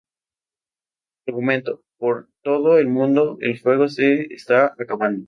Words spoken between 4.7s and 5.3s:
acabando.